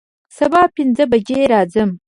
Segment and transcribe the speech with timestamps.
[0.37, 1.89] سبا پنځه بجې راځم